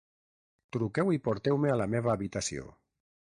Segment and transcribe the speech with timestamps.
[0.77, 2.67] Truqueu i porteu-me a la meva habitació!